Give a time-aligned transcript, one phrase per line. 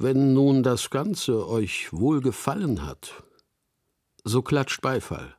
[0.00, 3.24] Wenn nun das Ganze euch wohl gefallen hat,
[4.22, 5.34] so klatscht Beifall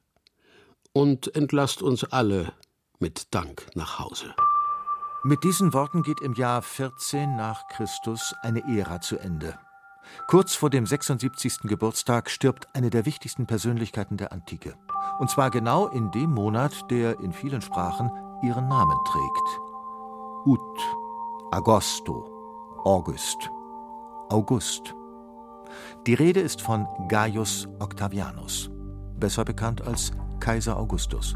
[0.91, 2.51] und entlasst uns alle
[2.99, 4.35] mit Dank nach Hause.
[5.23, 9.57] Mit diesen Worten geht im Jahr 14 nach Christus eine Ära zu Ende.
[10.27, 11.59] Kurz vor dem 76.
[11.63, 14.77] Geburtstag stirbt eine der wichtigsten Persönlichkeiten der Antike.
[15.19, 18.11] Und zwar genau in dem Monat, der in vielen Sprachen
[18.43, 19.59] ihren Namen trägt.
[20.45, 20.79] Ut,
[21.49, 23.49] Agosto, August,
[24.29, 24.93] August.
[26.05, 28.69] Die Rede ist von Gaius Octavianus,
[29.19, 31.35] besser bekannt als Kaiser Augustus.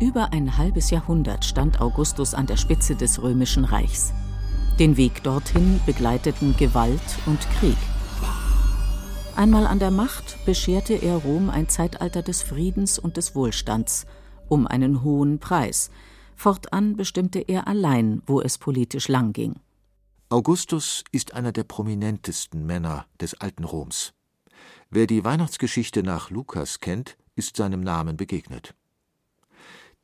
[0.00, 4.12] Über ein halbes Jahrhundert stand Augustus an der Spitze des römischen Reichs.
[4.78, 7.76] Den Weg dorthin begleiteten Gewalt und Krieg.
[9.34, 14.06] Einmal an der Macht bescherte er Rom ein Zeitalter des Friedens und des Wohlstands
[14.48, 15.90] um einen hohen Preis.
[16.36, 19.56] Fortan bestimmte er allein, wo es politisch lang ging.
[20.30, 24.12] Augustus ist einer der prominentesten Männer des alten Roms.
[24.90, 28.74] Wer die Weihnachtsgeschichte nach Lukas kennt, ist seinem Namen begegnet.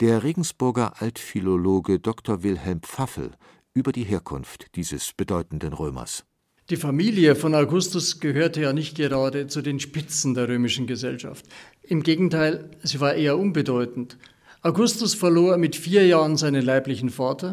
[0.00, 2.42] Der Regensburger Altphilologe Dr.
[2.42, 3.32] Wilhelm Pfaffel
[3.74, 6.24] über die Herkunft dieses bedeutenden Römers.
[6.70, 11.44] Die Familie von Augustus gehörte ja nicht gerade zu den Spitzen der römischen Gesellschaft.
[11.82, 14.16] Im Gegenteil, sie war eher unbedeutend.
[14.62, 17.52] Augustus verlor mit vier Jahren seinen leiblichen Vater,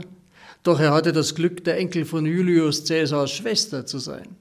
[0.63, 4.35] doch er hatte das Glück, der Enkel von Julius Caesars Schwester zu sein.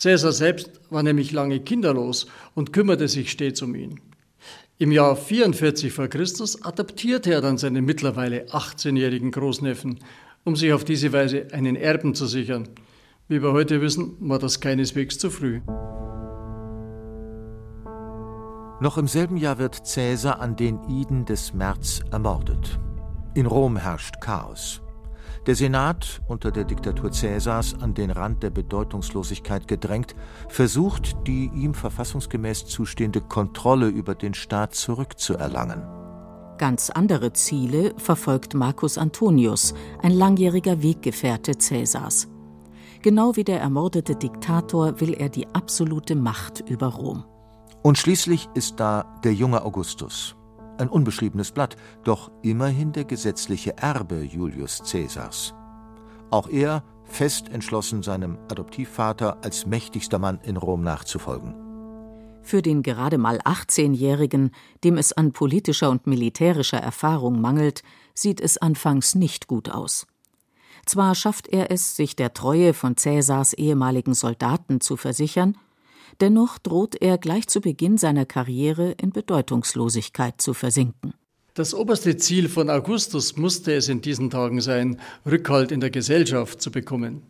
[0.00, 4.00] Caesar selbst war nämlich lange kinderlos und kümmerte sich stets um ihn.
[4.78, 10.00] Im Jahr 44 vor Christus adoptierte er dann seinen mittlerweile 18-jährigen Großneffen,
[10.44, 12.68] um sich auf diese Weise einen Erben zu sichern.
[13.28, 15.60] Wie wir heute wissen, war das keineswegs zu früh.
[18.78, 22.78] Noch im selben Jahr wird Caesar an den Iden des März ermordet.
[23.34, 24.82] In Rom herrscht Chaos.
[25.46, 30.16] Der Senat, unter der Diktatur Cäsars an den Rand der Bedeutungslosigkeit gedrängt,
[30.48, 35.84] versucht, die ihm verfassungsgemäß zustehende Kontrolle über den Staat zurückzuerlangen.
[36.58, 42.26] Ganz andere Ziele verfolgt Marcus Antonius, ein langjähriger Weggefährte Cäsars.
[43.02, 47.24] Genau wie der ermordete Diktator will er die absolute Macht über Rom.
[47.82, 50.34] Und schließlich ist da der junge Augustus,
[50.78, 55.54] ein unbeschriebenes Blatt, doch immerhin der gesetzliche Erbe Julius Caesars.
[56.30, 61.54] Auch er fest entschlossen, seinem Adoptivvater als mächtigster Mann in Rom nachzufolgen.
[62.42, 64.52] Für den gerade mal 18-Jährigen,
[64.84, 67.82] dem es an politischer und militärischer Erfahrung mangelt,
[68.14, 70.06] sieht es anfangs nicht gut aus.
[70.84, 75.58] Zwar schafft er es, sich der Treue von Cäsars ehemaligen Soldaten zu versichern,
[76.20, 81.14] Dennoch droht er gleich zu Beginn seiner Karriere in Bedeutungslosigkeit zu versinken.
[81.54, 86.60] Das oberste Ziel von Augustus musste es in diesen Tagen sein, Rückhalt in der Gesellschaft
[86.60, 87.22] zu bekommen.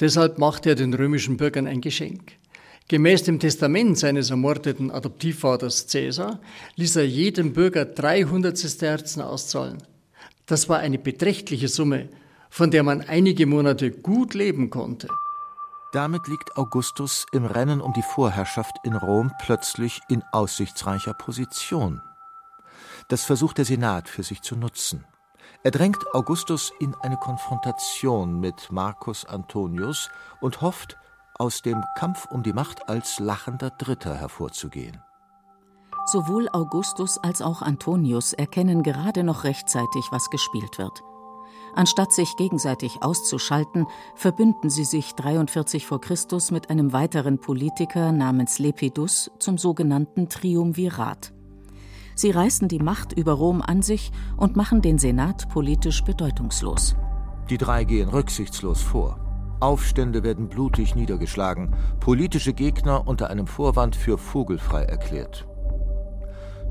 [0.00, 2.32] Deshalb machte er den römischen Bürgern ein Geschenk.
[2.88, 6.40] Gemäß dem Testament seines ermordeten Adoptivvaters Caesar
[6.76, 9.78] ließ er jedem Bürger 300 Sesterzen auszahlen.
[10.46, 12.08] Das war eine beträchtliche Summe,
[12.48, 15.08] von der man einige Monate gut leben konnte.
[15.92, 22.02] Damit liegt Augustus im Rennen um die Vorherrschaft in Rom plötzlich in aussichtsreicher Position.
[23.08, 25.06] Das versucht der Senat für sich zu nutzen.
[25.64, 30.10] Er drängt Augustus in eine Konfrontation mit Marcus Antonius
[30.40, 30.98] und hofft,
[31.38, 35.00] aus dem Kampf um die Macht als lachender Dritter hervorzugehen.
[36.04, 41.02] Sowohl Augustus als auch Antonius erkennen gerade noch rechtzeitig, was gespielt wird.
[41.78, 48.58] Anstatt sich gegenseitig auszuschalten, verbünden sie sich 43 vor Christus mit einem weiteren Politiker namens
[48.58, 51.32] Lepidus zum sogenannten Triumvirat.
[52.16, 56.96] Sie reißen die Macht über Rom an sich und machen den Senat politisch bedeutungslos.
[57.48, 59.20] Die drei gehen rücksichtslos vor.
[59.60, 65.47] Aufstände werden blutig niedergeschlagen, politische Gegner unter einem Vorwand für vogelfrei erklärt.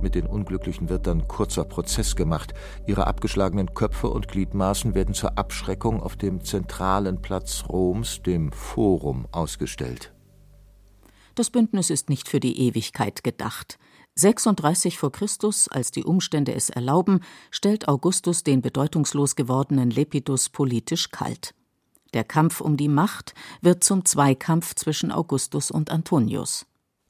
[0.02, 2.54] Mit den Unglücklichen wird dann kurzer Prozess gemacht.
[2.86, 9.28] Ihre abgeschlagenen Köpfe und Gliedmaßen werden zur Abschreckung auf dem zentralen Platz Roms, dem Forum,
[9.32, 10.14] ausgestellt.
[11.36, 13.78] Das Bündnis ist nicht für die Ewigkeit gedacht.
[14.16, 17.20] 36 vor Christus, als die Umstände es erlauben,
[17.52, 21.54] stellt Augustus den bedeutungslos gewordenen Lepidus politisch kalt.
[22.14, 26.66] Der Kampf um die Macht wird zum Zweikampf zwischen Augustus und Antonius.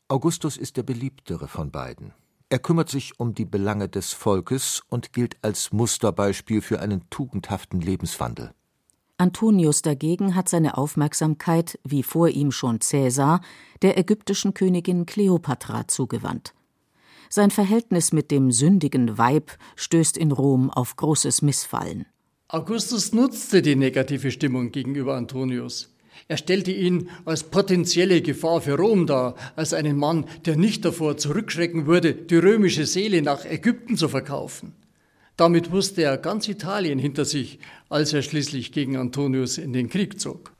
[0.10, 2.14] Augustus ist der beliebtere von beiden.
[2.50, 7.82] Er kümmert sich um die Belange des Volkes und gilt als Musterbeispiel für einen tugendhaften
[7.82, 8.54] Lebenswandel.
[9.18, 13.42] Antonius dagegen hat seine Aufmerksamkeit, wie vor ihm schon Cäsar,
[13.82, 16.54] der ägyptischen Königin Kleopatra zugewandt.
[17.30, 22.06] Sein Verhältnis mit dem sündigen Weib stößt in Rom auf großes Missfallen.
[22.48, 25.97] Augustus nutzte die negative Stimmung gegenüber Antonius.
[26.28, 31.18] Er stellte ihn als potenzielle Gefahr für Rom dar, als einen Mann, der nicht davor
[31.18, 34.74] zurückschrecken würde, die römische Seele nach Ägypten zu verkaufen.
[35.38, 37.60] Damit wusste er ganz Italien hinter sich,
[37.90, 40.52] als er schließlich gegen Antonius in den Krieg zog.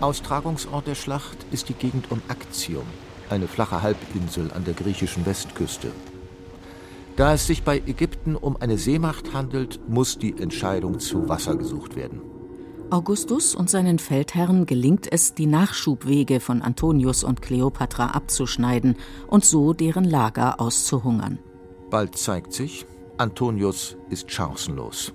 [0.00, 2.84] Austragungsort der Schlacht ist die Gegend um Actium,
[3.30, 5.92] eine flache Halbinsel an der griechischen Westküste.
[7.16, 11.94] Da es sich bei Ägypten um eine Seemacht handelt, muss die Entscheidung zu Wasser gesucht
[11.94, 12.33] werden.
[12.94, 18.94] Augustus und seinen Feldherren gelingt es, die Nachschubwege von Antonius und Kleopatra abzuschneiden
[19.26, 21.40] und so deren Lager auszuhungern.
[21.90, 22.86] Bald zeigt sich,
[23.18, 25.12] Antonius ist chancenlos.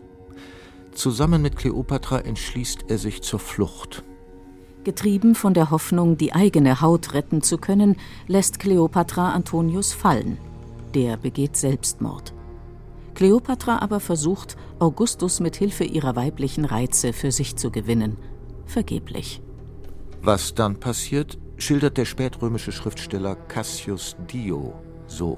[0.92, 4.04] Zusammen mit Kleopatra entschließt er sich zur Flucht.
[4.84, 7.96] Getrieben von der Hoffnung, die eigene Haut retten zu können,
[8.28, 10.38] lässt Kleopatra Antonius fallen.
[10.94, 12.34] Der begeht Selbstmord.
[13.19, 18.16] Kleopatra aber versucht, Augustus mit Hilfe ihrer weiblichen Reize für sich zu gewinnen.
[18.66, 19.42] Vergeblich.
[20.21, 24.74] Was dann passiert, schildert der spätrömische Schriftsteller Cassius Dio
[25.07, 25.38] so.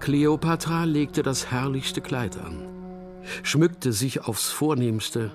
[0.00, 2.66] Kleopatra legte das herrlichste Kleid an,
[3.44, 5.30] schmückte sich aufs vornehmste,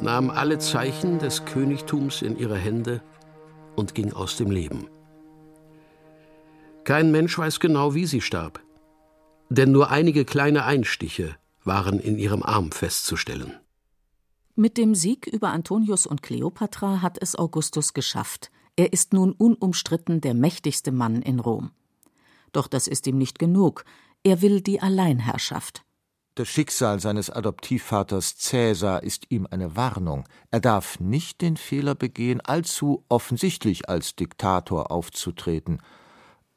[0.00, 3.02] nahm alle Zeichen des Königtums in ihre Hände
[3.74, 4.86] und ging aus dem Leben.
[6.84, 8.60] Kein Mensch weiß genau, wie sie starb,
[9.48, 13.54] denn nur einige kleine Einstiche waren in ihrem Arm festzustellen.
[14.56, 18.50] Mit dem Sieg über Antonius und Kleopatra hat es Augustus geschafft.
[18.76, 21.70] Er ist nun unumstritten der mächtigste Mann in Rom.
[22.52, 23.84] Doch das ist ihm nicht genug.
[24.24, 25.84] Er will die Alleinherrschaft.
[26.34, 30.24] Das Schicksal seines Adoptivvaters Cäsar ist ihm eine Warnung.
[30.50, 35.82] Er darf nicht den Fehler begehen, allzu offensichtlich als Diktator aufzutreten.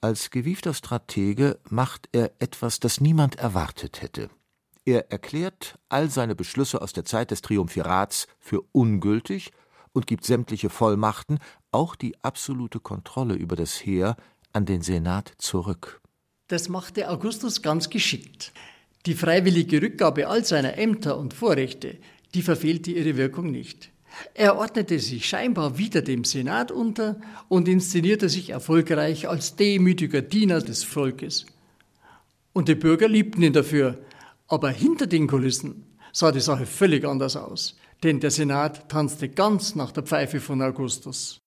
[0.03, 4.31] Als gewiefter Stratege macht er etwas, das niemand erwartet hätte.
[4.83, 9.51] Er erklärt all seine Beschlüsse aus der Zeit des Triumvirats für ungültig
[9.93, 11.37] und gibt sämtliche Vollmachten,
[11.71, 14.15] auch die absolute Kontrolle über das Heer,
[14.53, 16.01] an den Senat zurück.
[16.47, 18.53] Das machte Augustus ganz geschickt.
[19.05, 21.99] Die freiwillige Rückgabe all seiner Ämter und Vorrechte,
[22.33, 23.90] die verfehlte ihre Wirkung nicht.
[24.33, 30.61] Er ordnete sich scheinbar wieder dem Senat unter und inszenierte sich erfolgreich als demütiger Diener
[30.61, 31.45] des Volkes.
[32.53, 33.99] Und die Bürger liebten ihn dafür,
[34.47, 39.75] aber hinter den Kulissen sah die Sache völlig anders aus, denn der Senat tanzte ganz
[39.75, 41.39] nach der Pfeife von Augustus.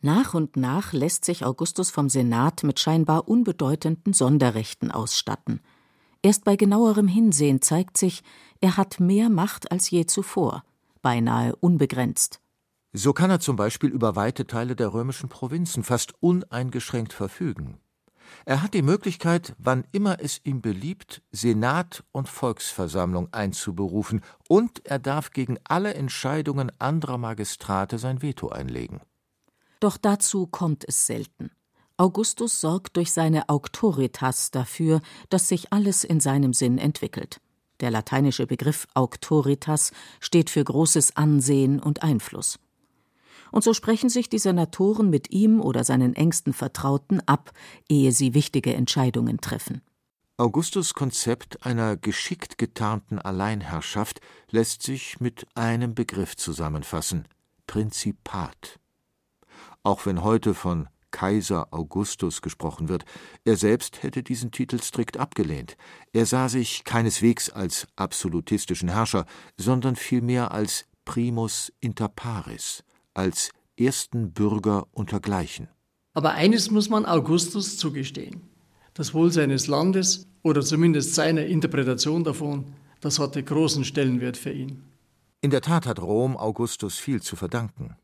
[0.00, 5.60] Nach und nach lässt sich Augustus vom Senat mit scheinbar unbedeutenden Sonderrechten ausstatten.
[6.22, 8.22] Erst bei genauerem Hinsehen zeigt sich,
[8.60, 10.64] er hat mehr Macht als je zuvor,
[11.02, 12.40] beinahe unbegrenzt.
[12.92, 17.78] So kann er zum Beispiel über weite Teile der römischen Provinzen fast uneingeschränkt verfügen.
[18.44, 24.98] Er hat die Möglichkeit, wann immer es ihm beliebt, Senat und Volksversammlung einzuberufen, und er
[24.98, 29.00] darf gegen alle Entscheidungen anderer Magistrate sein Veto einlegen.
[29.80, 31.50] Doch dazu kommt es selten.
[31.96, 35.00] Augustus sorgt durch seine Auctoritas dafür,
[35.30, 37.40] dass sich alles in seinem Sinn entwickelt.
[37.80, 42.58] Der lateinische Begriff Auctoritas steht für großes Ansehen und Einfluss
[43.50, 47.52] und so sprechen sich die Senatoren mit ihm oder seinen engsten Vertrauten ab,
[47.88, 49.82] ehe sie wichtige Entscheidungen treffen.
[50.36, 54.20] Augustus Konzept einer geschickt getarnten Alleinherrschaft
[54.50, 57.26] lässt sich mit einem Begriff zusammenfassen
[57.66, 58.78] Prinzipat.
[59.82, 63.04] Auch wenn heute von Kaiser Augustus gesprochen wird,
[63.44, 65.76] er selbst hätte diesen Titel strikt abgelehnt.
[66.12, 72.84] Er sah sich keineswegs als absolutistischen Herrscher, sondern vielmehr als primus inter pares,
[73.14, 75.68] als ersten Bürger untergleichen.
[76.14, 78.42] Aber eines muss man Augustus zugestehen.
[78.94, 84.82] Das Wohl seines Landes oder zumindest seiner Interpretation davon, das hatte großen Stellenwert für ihn.
[85.40, 87.96] In der Tat hat Rom Augustus viel zu verdanken.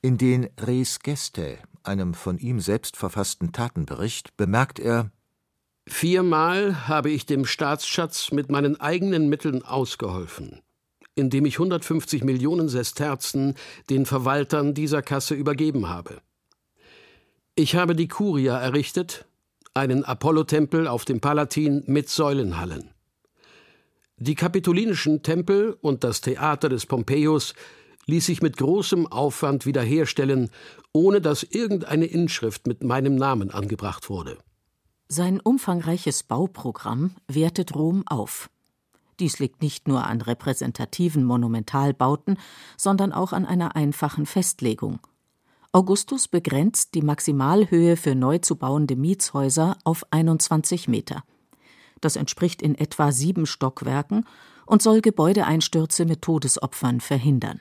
[0.00, 5.10] In den Res Gestae, einem von ihm selbst verfassten Tatenbericht, bemerkt er
[5.88, 10.60] Viermal habe ich dem Staatsschatz mit meinen eigenen Mitteln ausgeholfen
[11.18, 13.54] indem ich 150 Millionen Sesterzen
[13.90, 16.18] den Verwaltern dieser Kasse übergeben habe.
[17.54, 19.26] Ich habe die Kuria errichtet,
[19.74, 22.90] einen Apollotempel auf dem Palatin mit Säulenhallen.
[24.16, 27.54] Die kapitolinischen Tempel und das Theater des Pompeius
[28.08, 30.50] ließ ich mit großem Aufwand wiederherstellen,
[30.92, 34.38] ohne dass irgendeine Inschrift mit meinem Namen angebracht wurde.
[35.08, 38.50] Sein umfangreiches Bauprogramm wertet Rom auf.
[39.20, 42.38] Dies liegt nicht nur an repräsentativen Monumentalbauten,
[42.76, 45.00] sondern auch an einer einfachen Festlegung.
[45.72, 51.24] Augustus begrenzt die Maximalhöhe für neu zu bauende Mietshäuser auf 21 Meter.
[52.00, 54.24] Das entspricht in etwa sieben Stockwerken
[54.66, 57.60] und soll Gebäudeeinstürze mit Todesopfern verhindern.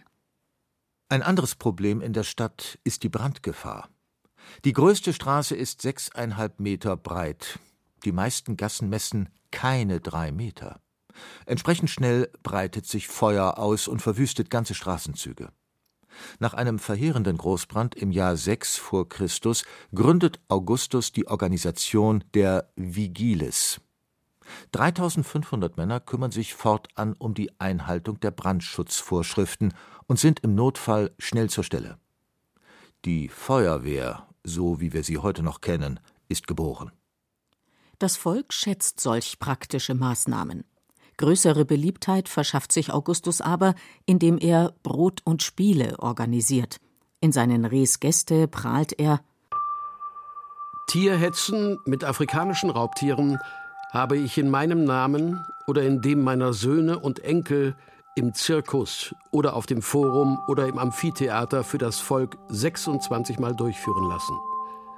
[1.10, 3.88] Ein anderes Problem in der Stadt ist die Brandgefahr.
[4.66, 7.60] Die größte Straße ist sechseinhalb Meter breit.
[8.04, 10.82] Die meisten Gassen messen keine drei Meter.
[11.46, 15.54] Entsprechend schnell breitet sich Feuer aus und verwüstet ganze Straßenzüge.
[16.40, 19.64] Nach einem verheerenden Großbrand im Jahr 6 vor Christus
[19.96, 23.80] gründet Augustus die Organisation der Vigiles.
[24.72, 29.74] 3500 Männer kümmern sich fortan um die Einhaltung der Brandschutzvorschriften
[30.08, 31.98] und sind im Notfall schnell zur Stelle.
[33.06, 36.00] Die Feuerwehr, so wie wir sie heute noch kennen,
[36.30, 36.92] ist geboren.
[38.00, 40.64] Das Volk schätzt solch praktische Maßnahmen.
[41.18, 43.74] Größere Beliebtheit verschafft sich Augustus aber,
[44.06, 46.78] indem er Brot und Spiele organisiert.
[47.20, 49.22] In seinen Res Gäste prahlt er
[50.88, 53.40] Tierhetzen mit afrikanischen Raubtieren
[53.98, 57.76] habe ich in meinem Namen oder in dem meiner Söhne und Enkel
[58.16, 64.08] im Zirkus oder auf dem Forum oder im Amphitheater für das Volk 26 Mal durchführen
[64.08, 64.38] lassen,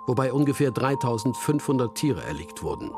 [0.05, 2.91] wobei ungefähr 3500 Tiere erlegt wurden.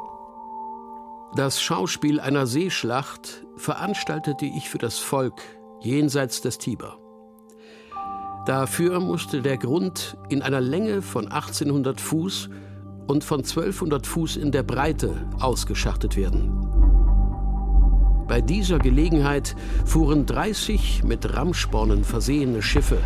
[1.36, 5.40] Das Schauspiel einer Seeschlacht veranstaltete ich für das Volk
[5.82, 6.98] jenseits des Tiber.
[8.48, 12.50] Dafür musste der Grund in einer Länge von 1800 Fuß
[13.12, 16.50] und von 1200 Fuß in der Breite ausgeschachtet werden.
[18.26, 19.54] Bei dieser Gelegenheit
[19.84, 23.00] fuhren 30 mit Rammspornen versehene Schiffe,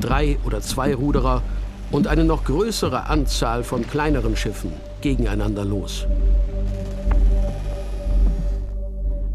[0.00, 1.42] drei oder zwei Ruderer
[1.90, 6.06] und eine noch größere Anzahl von kleineren Schiffen gegeneinander los.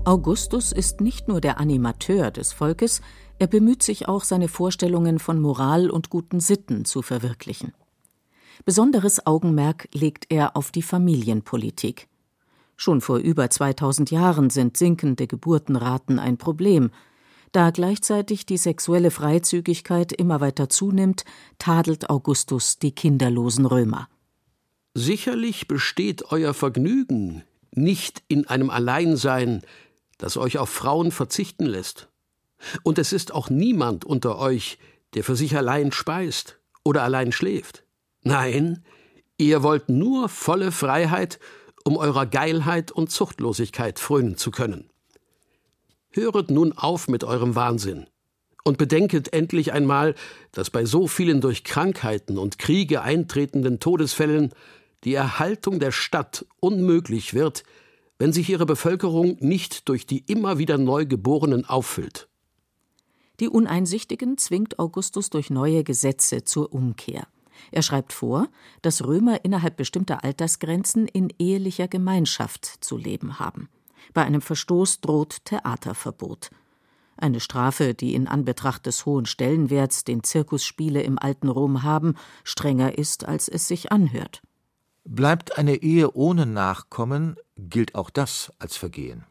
[0.03, 3.01] Augustus ist nicht nur der Animateur des Volkes,
[3.37, 7.73] er bemüht sich auch, seine Vorstellungen von Moral und guten Sitten zu verwirklichen.
[8.65, 12.07] Besonderes Augenmerk legt er auf die Familienpolitik.
[12.75, 16.91] Schon vor über 2000 Jahren sind sinkende Geburtenraten ein Problem.
[17.51, 21.23] Da gleichzeitig die sexuelle Freizügigkeit immer weiter zunimmt,
[21.57, 24.09] tadelt Augustus die kinderlosen Römer.
[24.93, 29.61] Sicherlich besteht euer Vergnügen nicht in einem Alleinsein,
[30.17, 32.09] das euch auf Frauen verzichten lässt.
[32.83, 34.77] Und es ist auch niemand unter euch,
[35.13, 37.83] der für sich allein speist oder allein schläft.
[38.27, 38.83] Nein,
[39.37, 41.39] ihr wollt nur volle Freiheit,
[41.85, 44.89] um eurer Geilheit und Zuchtlosigkeit frönen zu können.
[46.11, 48.05] Höret nun auf mit eurem Wahnsinn
[48.65, 50.13] und bedenket endlich einmal,
[50.51, 54.51] dass bei so vielen durch Krankheiten und Kriege eintretenden Todesfällen
[55.05, 57.63] die Erhaltung der Stadt unmöglich wird,
[58.19, 62.27] wenn sich ihre Bevölkerung nicht durch die immer wieder Neugeborenen auffüllt.
[63.39, 67.25] Die Uneinsichtigen zwingt Augustus durch neue Gesetze zur Umkehr.
[67.71, 68.47] Er schreibt vor,
[68.81, 73.69] dass Römer innerhalb bestimmter Altersgrenzen in ehelicher Gemeinschaft zu leben haben.
[74.13, 76.49] Bei einem Verstoß droht Theaterverbot.
[77.17, 82.97] Eine Strafe, die in Anbetracht des hohen Stellenwerts, den Zirkusspiele im alten Rom haben, strenger
[82.97, 84.41] ist, als es sich anhört.
[85.03, 89.25] Bleibt eine Ehe ohne Nachkommen, gilt auch das als Vergehen.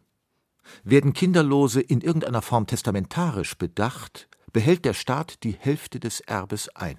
[0.82, 6.98] Werden Kinderlose in irgendeiner Form testamentarisch bedacht, behält der Staat die Hälfte des Erbes ein.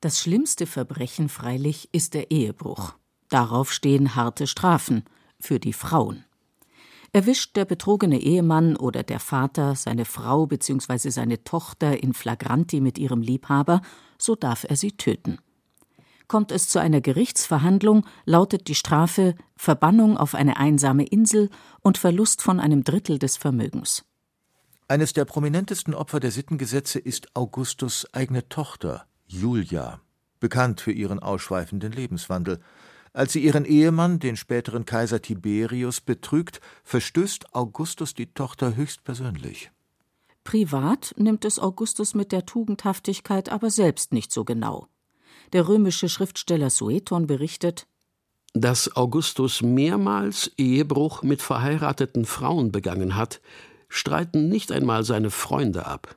[0.00, 2.94] Das schlimmste Verbrechen freilich ist der Ehebruch.
[3.28, 5.04] Darauf stehen harte Strafen
[5.38, 6.24] für die Frauen.
[7.12, 11.10] Erwischt der betrogene Ehemann oder der Vater seine Frau bzw.
[11.10, 13.82] seine Tochter in flagranti mit ihrem Liebhaber,
[14.16, 15.38] so darf er sie töten.
[16.28, 21.50] Kommt es zu einer Gerichtsverhandlung, lautet die Strafe Verbannung auf eine einsame Insel
[21.82, 24.04] und Verlust von einem Drittel des Vermögens.
[24.88, 30.00] Eines der prominentesten Opfer der Sittengesetze ist Augustus' eigene Tochter, Julia,
[30.40, 32.58] bekannt für ihren ausschweifenden Lebenswandel.
[33.12, 39.70] Als sie ihren Ehemann, den späteren Kaiser Tiberius, betrügt, verstößt Augustus die Tochter höchstpersönlich.
[40.42, 44.88] Privat nimmt es Augustus mit der Tugendhaftigkeit aber selbst nicht so genau.
[45.52, 47.86] Der römische Schriftsteller Sueton berichtet,
[48.52, 53.40] dass Augustus mehrmals Ehebruch mit verheirateten Frauen begangen hat,
[53.88, 56.16] streiten nicht einmal seine Freunde ab.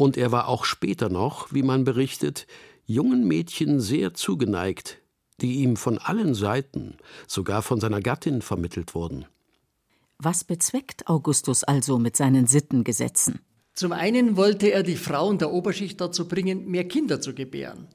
[0.00, 2.46] Und er war auch später noch, wie man berichtet,
[2.86, 5.02] jungen Mädchen sehr zugeneigt,
[5.42, 9.26] die ihm von allen Seiten, sogar von seiner Gattin, vermittelt wurden.
[10.16, 13.40] Was bezweckt Augustus also mit seinen Sittengesetzen?
[13.74, 17.86] Zum einen wollte er die Frauen der Oberschicht dazu bringen, mehr Kinder zu gebären.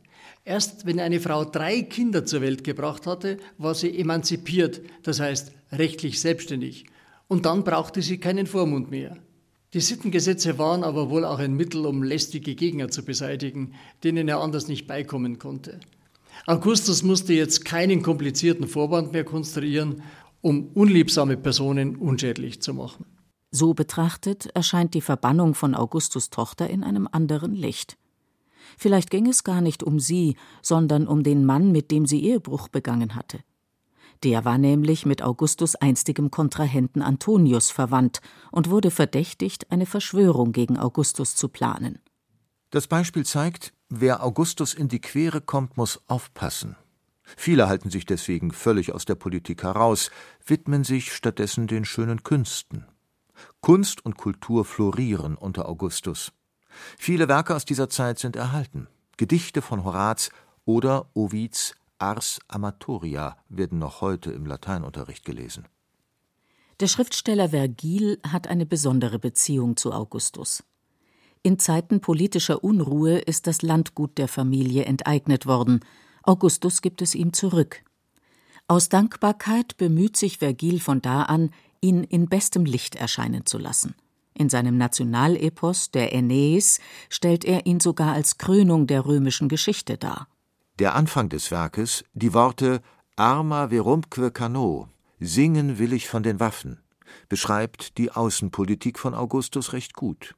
[0.44, 5.54] Erst wenn eine Frau drei Kinder zur Welt gebracht hatte, war sie emanzipiert, das heißt
[5.72, 6.86] rechtlich selbstständig.
[7.28, 9.18] Und dann brauchte sie keinen Vormund mehr.
[9.76, 13.74] Die Sittengesetze waren aber wohl auch ein Mittel, um lästige Gegner zu beseitigen,
[14.06, 15.82] denen er anders nicht beikommen konnte.
[16.46, 20.02] Augustus musste jetzt keinen komplizierten Vorwand mehr konstruieren,
[20.40, 23.06] um unliebsame Personen unschädlich zu machen.
[23.52, 27.98] So betrachtet erscheint die Verbannung von Augustus Tochter in einem anderen Licht.
[28.78, 32.70] Vielleicht ging es gar nicht um sie, sondern um den Mann, mit dem sie Ehebruch
[32.70, 33.40] begangen hatte.
[34.24, 40.78] Der war nämlich mit Augustus einstigem Kontrahenten Antonius verwandt und wurde verdächtigt, eine Verschwörung gegen
[40.78, 42.00] Augustus zu planen.
[42.72, 46.76] Das Beispiel zeigt, wer Augustus in die Quere kommt, muss aufpassen.
[47.38, 50.12] Viele halten sich deswegen völlig aus der Politik heraus,
[50.46, 52.86] widmen sich stattdessen den schönen Künsten.
[53.62, 56.32] Kunst und Kultur florieren unter Augustus.
[56.98, 58.88] Viele Werke aus dieser Zeit sind erhalten.
[59.18, 60.30] Gedichte von Horaz
[60.66, 65.68] oder Ovids Ars Amatoria werden noch heute im Lateinunterricht gelesen.
[66.82, 70.64] Der Schriftsteller Vergil hat eine besondere Beziehung zu Augustus.
[71.42, 75.80] In Zeiten politischer Unruhe ist das Landgut der Familie enteignet worden.
[76.24, 77.84] Augustus gibt es ihm zurück.
[78.68, 83.96] Aus Dankbarkeit bemüht sich Vergil von da an, ihn in bestem Licht erscheinen zu lassen.
[84.34, 90.28] In seinem Nationalepos, der Aeneis, stellt er ihn sogar als Krönung der römischen Geschichte dar.
[90.78, 92.82] Der Anfang des Werkes, die Worte
[93.16, 94.90] Arma verumque cano,
[95.22, 96.82] singen will ich von den Waffen,
[97.30, 100.36] beschreibt die Außenpolitik von Augustus recht gut.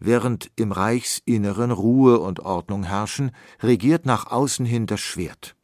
[0.00, 3.30] Während im Reichsinneren Ruhe und Ordnung herrschen,
[3.62, 5.54] regiert nach außen hin das Schwert.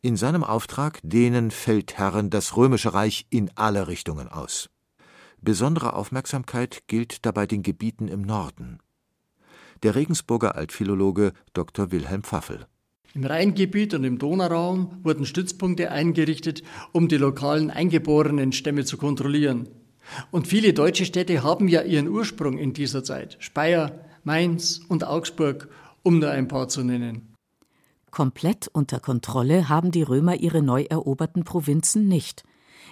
[0.00, 4.70] In seinem Auftrag dehnen Feldherren das römische Reich in alle Richtungen aus.
[5.40, 8.80] Besondere Aufmerksamkeit gilt dabei den Gebieten im Norden.
[9.84, 11.92] Der Regensburger Altphilologe Dr.
[11.92, 12.66] Wilhelm Pfaffel
[13.14, 19.68] im Rheingebiet und im Donauraum wurden Stützpunkte eingerichtet, um die lokalen eingeborenen Stämme zu kontrollieren.
[20.32, 23.36] Und viele deutsche Städte haben ja ihren Ursprung in dieser Zeit.
[23.38, 25.68] Speyer, Mainz und Augsburg,
[26.02, 27.34] um nur ein paar zu nennen.
[28.10, 32.42] Komplett unter Kontrolle haben die Römer ihre neu eroberten Provinzen nicht.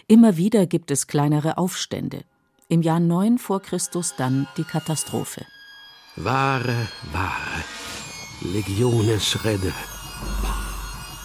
[0.06, 2.22] Immer wieder gibt es kleinere Aufstände.
[2.68, 5.44] Im Jahr 9 vor Christus dann die Katastrophe.
[6.16, 7.64] Wahre, wahre,
[8.40, 9.72] Legiones redde.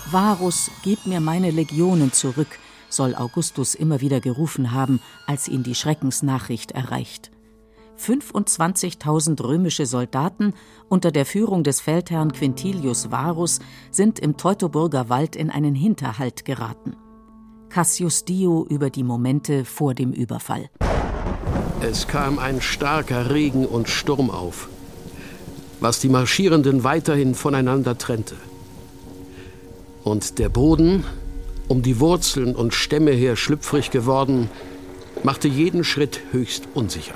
[0.10, 5.76] Varus, gib mir meine Legionen zurück, soll Augustus immer wieder gerufen haben, als ihn die
[5.76, 7.32] Schreckensnachricht erreicht.
[8.00, 10.54] 25.000 römische Soldaten
[10.88, 13.60] unter der Führung des Feldherrn Quintilius Varus
[13.92, 16.96] sind im Teutoburger Wald in einen Hinterhalt geraten.
[17.70, 20.70] Cassius Dio über die Momente vor dem Überfall.
[21.82, 24.70] Es kam ein starker Regen und Sturm auf,
[25.80, 28.36] was die Marschierenden weiterhin voneinander trennte.
[30.08, 31.04] Und der Boden,
[31.68, 34.50] um die Wurzeln und Stämme her schlüpfrig geworden,
[35.22, 37.16] machte jeden Schritt höchst unsicher.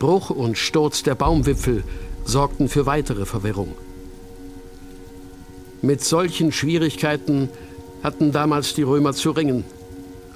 [0.00, 1.84] Bruch und Sturz der Baumwipfel
[2.24, 3.76] sorgten für weitere Verwirrung.
[5.82, 7.48] Mit solchen Schwierigkeiten
[8.02, 9.62] hatten damals die Römer zu ringen.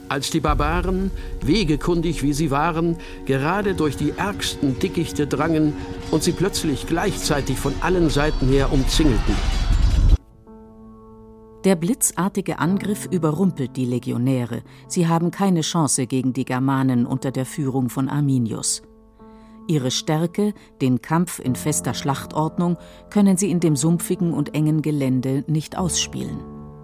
[0.08, 5.72] Als die Barbaren, wegekundig wie sie waren, gerade durch die ärgsten Dickichte drangen
[6.12, 9.34] und sie plötzlich gleichzeitig von allen Seiten her umzingelten.
[11.64, 14.62] Der blitzartige Angriff überrumpelt die Legionäre.
[14.86, 18.82] Sie haben keine Chance gegen die Germanen unter der Führung von Arminius.
[19.66, 22.76] Ihre Stärke, den Kampf in fester Schlachtordnung,
[23.08, 26.38] können sie in dem sumpfigen und engen Gelände nicht ausspielen.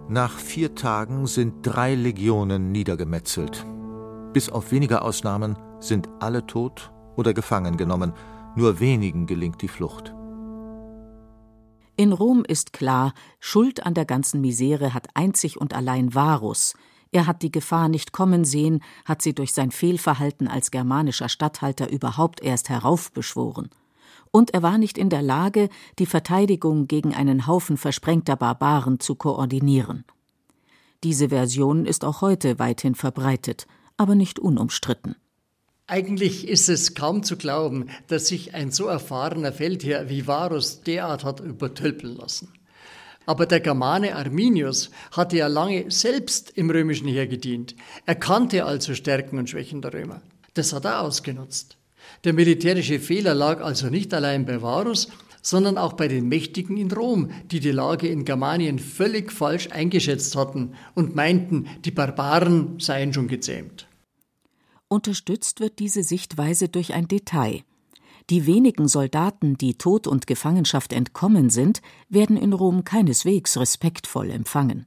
[0.09, 3.67] Nach vier Tagen sind drei Legionen niedergemetzelt.
[4.33, 8.13] Bis auf wenige Ausnahmen sind alle tot oder gefangen genommen.
[8.55, 10.15] Nur wenigen gelingt die Flucht.
[11.95, 16.73] In Rom ist klar, Schuld an der ganzen Misere hat einzig und allein Varus.
[17.11, 21.89] Er hat die Gefahr nicht kommen sehen, hat sie durch sein Fehlverhalten als germanischer Statthalter
[21.89, 23.69] überhaupt erst heraufbeschworen.
[24.31, 25.67] Und er war nicht in der Lage,
[25.99, 30.05] die Verteidigung gegen einen Haufen versprengter Barbaren zu koordinieren.
[31.03, 35.15] Diese Version ist auch heute weithin verbreitet, aber nicht unumstritten.
[35.91, 41.25] Eigentlich ist es kaum zu glauben, dass sich ein so erfahrener Feldherr wie Varus derart
[41.25, 42.47] hat übertölpeln lassen.
[43.25, 47.75] Aber der Germane Arminius hatte ja lange selbst im römischen Heer gedient.
[48.05, 50.21] Er kannte also Stärken und Schwächen der Römer.
[50.53, 51.75] Das hat er ausgenutzt.
[52.23, 55.09] Der militärische Fehler lag also nicht allein bei Varus,
[55.41, 60.37] sondern auch bei den Mächtigen in Rom, die die Lage in Germanien völlig falsch eingeschätzt
[60.37, 63.87] hatten und meinten, die Barbaren seien schon gezähmt.
[64.91, 67.63] Unterstützt wird diese Sichtweise durch ein Detail.
[68.29, 74.85] Die wenigen Soldaten, die Tod und Gefangenschaft entkommen sind, werden in Rom keineswegs respektvoll empfangen.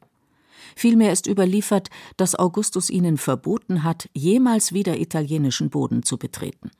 [0.77, 1.88] Vielmehr ist überliefert,
[2.19, 6.71] dass Augustus ihnen verboten hat, jemals wieder italienischen Boden zu betreten.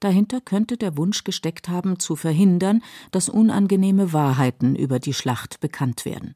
[0.00, 6.04] Dahinter könnte der Wunsch gesteckt haben, zu verhindern, dass unangenehme Wahrheiten über die Schlacht bekannt
[6.04, 6.34] werden.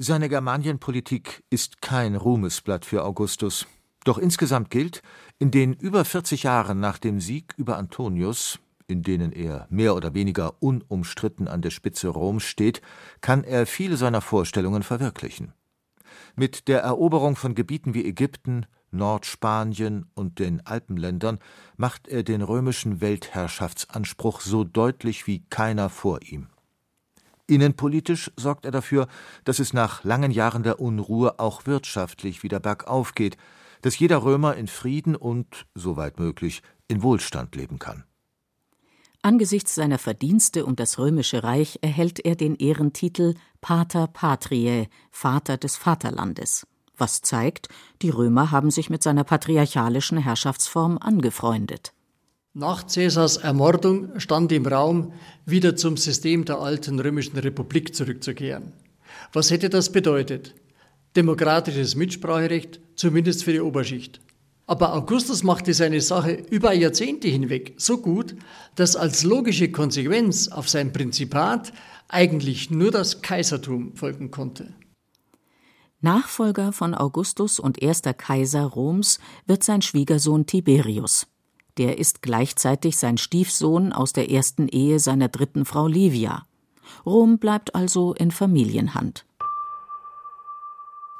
[0.00, 3.68] Seine Germanienpolitik ist kein Ruhmesblatt für Augustus.
[4.04, 5.02] Doch insgesamt gilt,
[5.38, 10.14] in den über 40 Jahren nach dem Sieg über Antonius, in denen er mehr oder
[10.14, 12.80] weniger unumstritten an der Spitze Roms steht,
[13.20, 15.52] kann er viele seiner Vorstellungen verwirklichen.
[16.34, 21.38] Mit der Eroberung von Gebieten wie Ägypten, Nordspanien und den Alpenländern
[21.76, 26.48] macht er den römischen Weltherrschaftsanspruch so deutlich wie keiner vor ihm.
[27.46, 29.08] Innenpolitisch sorgt er dafür,
[29.44, 33.36] dass es nach langen Jahren der Unruhe auch wirtschaftlich wieder bergauf geht,
[33.82, 38.04] dass jeder Römer in Frieden und, soweit möglich, in Wohlstand leben kann.
[39.22, 45.76] Angesichts seiner Verdienste um das römische Reich erhält er den Ehrentitel Pater Patriae, Vater des
[45.76, 46.66] Vaterlandes,
[46.96, 47.68] was zeigt,
[48.00, 51.92] die Römer haben sich mit seiner patriarchalischen Herrschaftsform angefreundet.
[52.54, 55.12] Nach Caesars Ermordung stand im Raum,
[55.44, 58.72] wieder zum System der alten römischen Republik zurückzukehren.
[59.32, 60.54] Was hätte das bedeutet?
[61.16, 64.20] Demokratisches Mitspracherecht, zumindest für die Oberschicht.
[64.66, 68.36] Aber Augustus machte seine Sache über Jahrzehnte hinweg so gut,
[68.76, 71.72] dass als logische Konsequenz auf sein Prinzipat
[72.06, 74.72] eigentlich nur das Kaisertum folgen konnte.
[76.00, 81.26] Nachfolger von Augustus und erster Kaiser Roms wird sein Schwiegersohn Tiberius.
[81.76, 86.46] Der ist gleichzeitig sein Stiefsohn aus der ersten Ehe seiner dritten Frau Livia.
[87.04, 89.24] Rom bleibt also in Familienhand.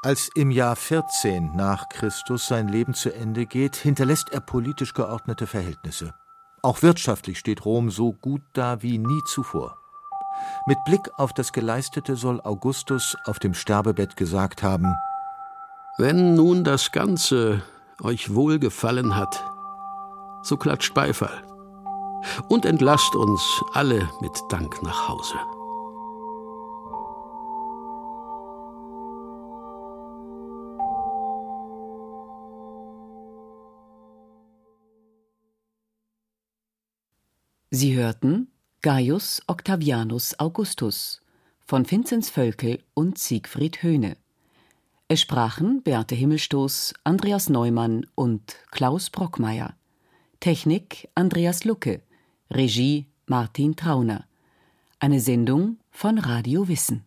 [0.03, 5.47] Als im Jahr 14 nach Christus sein Leben zu Ende geht, hinterlässt er politisch geordnete
[5.47, 6.15] Verhältnisse.
[6.63, 9.77] Auch wirtschaftlich steht Rom so gut da wie nie zuvor.
[10.67, 14.97] Mit Blick auf das Geleistete soll Augustus auf dem Sterbebett gesagt haben:
[15.99, 17.63] Wenn nun das Ganze
[18.03, 19.45] euch wohlgefallen hat,
[20.43, 21.43] so klatscht Beifall
[22.49, 23.43] und entlasst uns
[23.75, 25.37] alle mit Dank nach Hause.
[37.73, 38.49] Sie hörten
[38.83, 41.23] Gaius Octavianus Augustus
[41.65, 44.17] von Vinzenz Völkel und Siegfried Höhne.
[45.07, 49.77] Es sprachen Beate Himmelstoß, Andreas Neumann und Klaus Brockmeier.
[50.41, 52.03] Technik Andreas Lucke.
[52.51, 54.27] Regie Martin Trauner.
[54.99, 57.05] Eine Sendung von Radio Wissen.